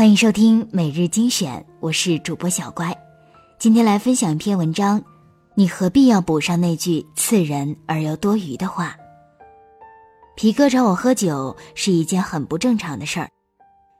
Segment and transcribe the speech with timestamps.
[0.00, 2.96] 欢迎收听每日精选，我是主播小乖。
[3.58, 5.02] 今天来分享一篇文章，
[5.54, 8.96] 你何必要补上那句刺人而又多余的话？
[10.36, 13.28] 皮哥找我喝酒是一件很不正常的事儿，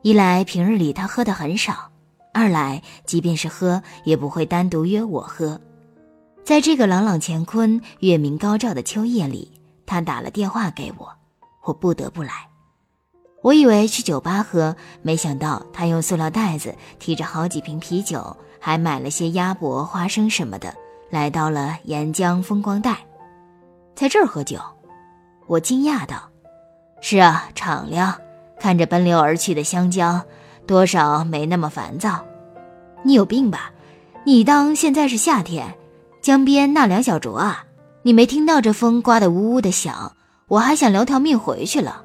[0.00, 1.90] 一来平日里他喝的很少，
[2.32, 5.60] 二来即便是喝也不会单独约我喝。
[6.42, 9.52] 在这个朗朗乾坤、月明高照的秋夜里，
[9.84, 11.12] 他打了电话给我，
[11.64, 12.48] 我不得不来。
[13.42, 20.74] 我以为去酒吧喝，没想到他用塑料袋子提着好几瓶啤酒，还买了些鸭脖、花生什么的，
[21.08, 22.98] 来到了沿江风光带，
[23.94, 24.58] 在这儿喝酒。
[25.46, 26.28] 我惊讶道
[27.00, 28.14] ：“是啊，敞亮，
[28.60, 30.20] 看着奔流而去的香蕉，
[30.66, 32.22] 多少没那么烦躁。
[33.02, 33.72] 你有病吧？
[34.24, 35.74] 你当现在是夏天，
[36.20, 37.64] 江边纳凉小酌啊？
[38.02, 40.14] 你没听到这风刮得呜呜的响，
[40.46, 42.04] 我还想留条命回去了。”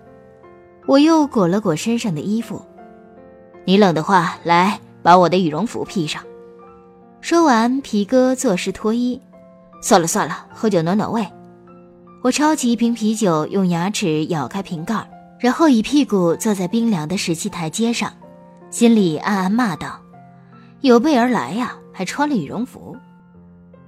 [0.88, 2.62] 我又裹了裹身上的衣服，
[3.66, 6.22] 你冷的话，来把我的羽绒服披上。
[7.22, 9.20] 说完，皮哥作势脱衣。
[9.82, 11.26] 算了算了，喝酒暖暖胃。
[12.24, 15.08] 我抄起一瓶啤酒，用牙齿咬开瓶盖，
[15.40, 18.14] 然后一屁股坐在冰凉的石砌台阶上，
[18.70, 20.00] 心里暗暗骂道
[20.82, 22.96] ：“有备而来呀，还穿了羽绒服。”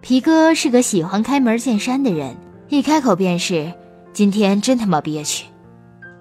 [0.01, 2.35] 皮哥是个喜欢开门见山的人，
[2.69, 3.71] 一开口便是
[4.13, 5.45] ：“今天真他妈憋屈。”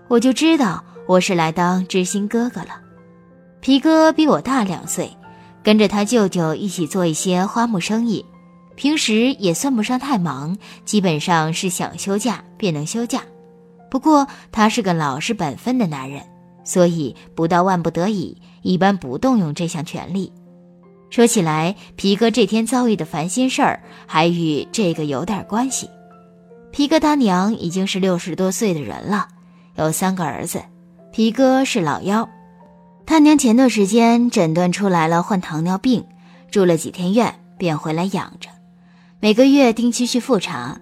[0.09, 2.81] 我就知道我是来当知心哥哥了。
[3.61, 5.11] 皮哥比我大两岁，
[5.65, 8.25] 跟着他舅舅一起做一些花木生意，
[8.77, 13.23] 平时也算不上太忙，基本上是想休假便能休假。
[13.91, 16.23] 不过他是个老实本分的男人，
[16.63, 20.33] 所以不到万不得已，一般不动用这项权利。
[21.11, 25.91] 说起来，皮哥这天遭遇的烦心事儿还与这个有点关系。
[26.71, 29.27] 皮哥他娘已经是六十多岁的人了。
[29.77, 30.63] 有三个儿子，
[31.13, 32.29] 皮哥是老幺。
[33.05, 36.05] 他娘前段时间诊断出来了患糖尿病，
[36.51, 38.49] 住了几天院，便回来养着。
[39.21, 40.81] 每个月定期去复查。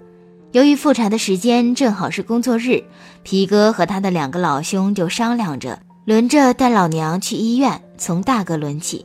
[0.52, 2.84] 由于复查的时间正好是工作日，
[3.24, 9.04] 皮哥和他的两个老兄就商量着轮着带老娘去医院，从大哥轮起。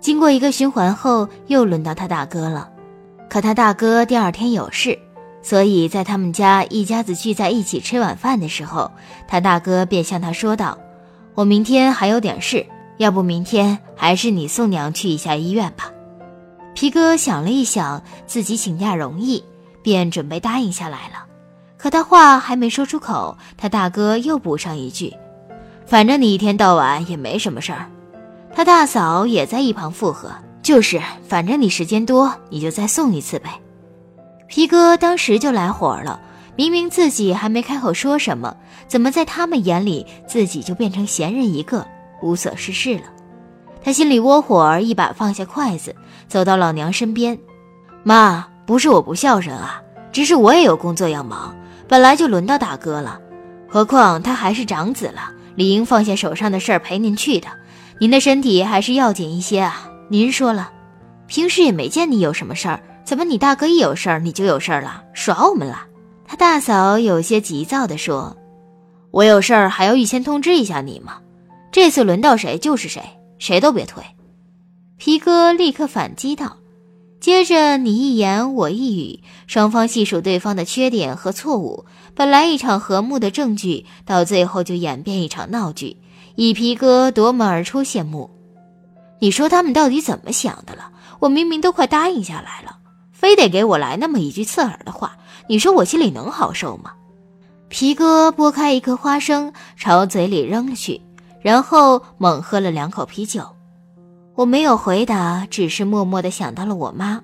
[0.00, 2.70] 经过一个循环后，又轮到他大哥了。
[3.28, 4.98] 可他大哥第二天有事。
[5.44, 8.90] 所以在他们家一家子聚在一起吃晚饭的时候，
[9.28, 10.78] 他大哥便向他说道
[11.36, 12.64] ：“我明天还有点事，
[12.96, 15.92] 要不明天还是你送娘去一下医院吧。”
[16.72, 19.44] 皮哥想了一想，自己请假容易，
[19.82, 21.26] 便准备答应下来了。
[21.76, 25.12] 可他话还没说出口，他大哥又补上一句
[25.84, 27.90] ：“反正你一天到晚也没什么事儿。”
[28.56, 30.30] 他大嫂也在一旁附和
[30.62, 33.50] ：“就是，反正你时间多，你就再送一次呗。”
[34.46, 36.20] 皮哥当时就来火了，
[36.56, 38.56] 明明自己还没开口说什么，
[38.86, 41.86] 怎么在他们眼里自己就变成闲人一个，
[42.22, 43.04] 无所事事了？
[43.82, 45.94] 他心里窝火，一把放下筷子，
[46.28, 47.38] 走到老娘身边
[48.04, 49.82] ：“妈，不是我不孝顺啊，
[50.12, 51.54] 只是我也有工作要忙，
[51.88, 53.18] 本来就轮到大哥了。
[53.68, 57.48] 何况他还是长子了，理应放下手上的事儿陪您去的。
[57.98, 59.88] 您的身体还是要紧一些啊。
[60.08, 60.70] 您说了，
[61.26, 65.86] 平时也没见你有什么事儿。”怎么，你大哥一有事儿你就有事儿了，耍我们了？
[66.26, 68.36] 他大嫂有些急躁地说
[69.12, 71.18] ：“我有事儿还要预先通知一下你吗？
[71.70, 73.02] 这次轮到谁就是谁，
[73.38, 74.02] 谁都别推。”
[74.96, 76.56] 皮哥立刻反击道。
[77.20, 81.86] 接着你一言我一语，双方细数对方的缺点和错误。
[82.14, 85.96] 本来一场和睦的正剧，到最后就演变一场闹剧，
[86.36, 88.30] 以皮哥夺门而出谢幕。
[89.20, 90.90] 你说他们到底怎么想的了？
[91.18, 92.78] 我明明都快答应下来了。
[93.24, 95.16] 非得给我来那么一句刺耳的话，
[95.48, 96.92] 你说我心里能好受吗？
[97.70, 101.00] 皮哥剥开一颗花生，朝嘴里扔去，
[101.40, 103.42] 然后猛喝了两口啤酒。
[104.34, 107.22] 我没有回答，只是默默的想到了我妈。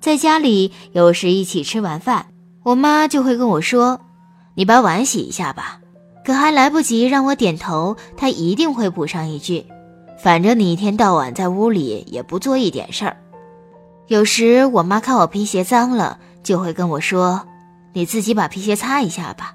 [0.00, 2.28] 在家里，有时一起吃完饭，
[2.64, 4.00] 我妈就会跟我说
[4.56, 5.80] ：“你把碗洗一下吧。”
[6.24, 9.66] 可还来不及让我点头，她一定会补上一句
[10.18, 13.18] ：“反正你一天到晚在屋里也不做一点事儿。”
[14.08, 17.44] 有时我妈看我皮鞋脏了，就会跟我说
[17.92, 19.52] ：“你自己把皮鞋擦一下吧。”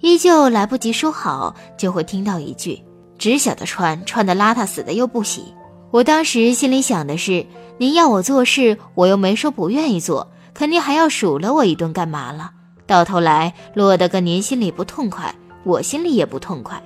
[0.00, 2.82] 依旧来不及说好，就会听到一句
[3.16, 5.54] ：“只晓得穿，穿的邋遢死的又不洗。”
[5.90, 7.46] 我当时心里想的是
[7.78, 12.50] ：“您要我做事，我又没说不愿意做，肯定还要数了我一顿干嘛了？
[12.86, 15.34] 到头来落得个您心里不痛快，
[15.64, 16.82] 我心里也不痛快。”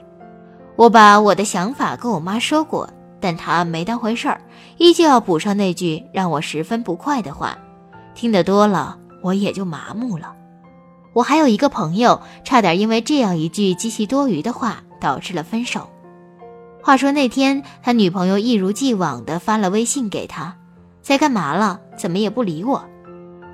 [0.76, 2.88] 我把我的想法跟我妈说过。
[3.18, 4.38] 但她没当回事儿，
[4.78, 7.56] 依旧要补上那句让我十分不快的话。
[8.14, 10.34] 听得多了，我也就麻木了。
[11.12, 15.88] 我还有一个朋友，差点因为这样一句极其多余的话导致了分手。
[16.82, 20.54] 话说那天，他女朋友一如既往地发了微信给他，
[21.02, 21.80] 在干嘛了？
[21.96, 22.84] 怎么也不理我？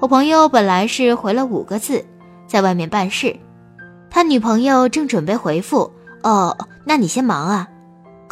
[0.00, 2.04] 我朋友本来是回了五个字，
[2.46, 3.36] 在外面办事。
[4.10, 5.90] 他女朋友正准备回复，
[6.22, 7.68] 哦，那你先忙啊。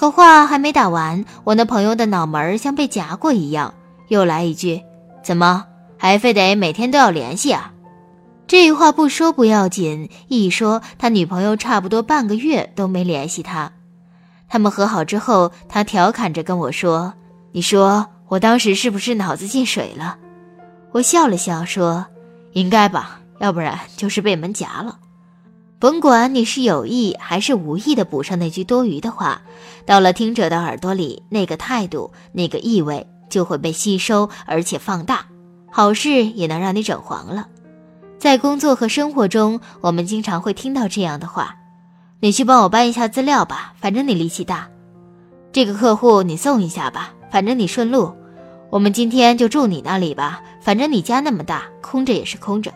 [0.00, 3.74] 可话还没打完，我那朋友的脑门像被夹过一样，
[4.08, 4.80] 又来一句
[5.22, 5.66] ：“怎么
[5.98, 7.74] 还非得每天都要联系啊？”
[8.48, 13.72] 这话不说不要紧，一说他女朋友差不多半个月都没联系他。
[14.48, 17.12] 他们和好之后，他调侃着跟我说
[17.52, 20.16] ：“你说我当时是不是脑子进水了？”
[20.92, 22.06] 我笑了笑说
[22.56, 24.98] ：“应该吧，要不然就是被门夹了。”
[25.80, 29.40] 甭管你是有意还是无意的补上那句多余的话，
[29.86, 35.24] 到了听者的耳朵里，那个态度、那个意味就会被吸收，而且放大，
[35.72, 37.48] 好事也能让你整黄了。
[38.18, 41.56] 在工作和生活中，我们经常会听到这样的话
[42.20, 44.68] ：“你去帮我搬一下资料吧，反正你力气大；
[45.50, 48.14] 这个客户你送一下吧，反正你顺路；
[48.68, 52.70] 我们今天就住你那里吧，反正你家那么大，空着也是空着。”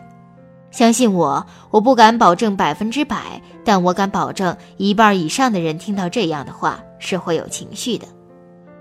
[0.75, 8.05] 相信我，我不敢保证百分之百，但我敢保证一半以上的人听到这样的话是会有情绪的。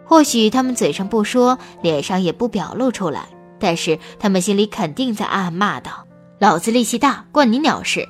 [0.04, 3.28] 或许他们嘴上不说，脸上也不表露出来，
[3.60, 6.04] 但是他们心里肯定在暗暗骂道
[6.40, 8.08] ：“老子力气大，关你鸟事！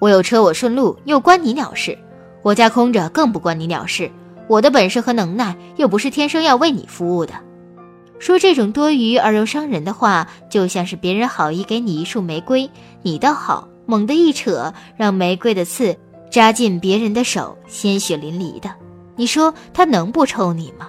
[0.00, 1.98] 我有车，我顺路，又关你鸟事！
[2.42, 4.10] 我家空着，更不关你鸟事！
[4.48, 7.34] 我的本事和能耐，又不是天生要为你服务的。”
[8.18, 12.70] 说这种多余而又伤人的话，就像是别人好意给你一束玫瑰，
[13.02, 15.96] 你倒好，猛地一扯，让玫瑰的刺
[16.30, 18.70] 扎进别人的手，鲜血淋漓的。
[19.16, 20.88] 你说他能不抽你吗？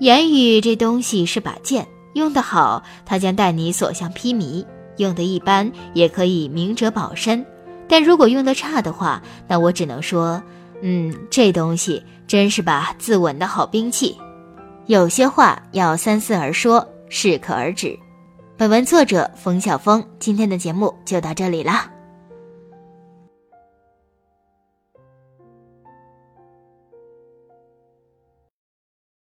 [0.00, 4.64] 言语这东西是把剑，用得好，它将带你所向披靡；
[4.98, 7.44] 用得一般，也可以明哲保身。
[7.88, 10.42] 但如果用得差的话，那我只能说，
[10.82, 14.16] 嗯，这东西真是把自刎的好兵器。
[14.88, 17.94] 有些话要三思而说，适可而止。
[18.56, 21.97] 本文作者冯晓峰，今天的节目就到这里了。